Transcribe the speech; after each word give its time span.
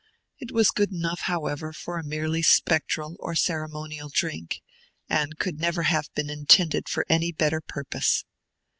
It 0.39 0.51
was 0.51 0.71
good 0.71 0.91
enough, 0.91 1.19
however, 1.25 1.71
for 1.71 1.99
a 1.99 2.03
merely 2.03 2.41
spectral 2.41 3.17
or 3.19 3.35
ceremonial 3.35 4.09
drink, 4.09 4.63
and 5.07 5.37
could 5.37 5.59
never 5.61 5.83
have 5.83 6.11
been 6.15 6.31
intended 6.31 6.89
for 6.89 7.05
any 7.07 7.31
better 7.31 7.61
purpose. 7.61 8.25